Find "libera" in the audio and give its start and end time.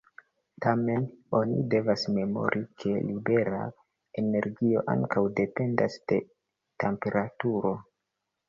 3.09-3.61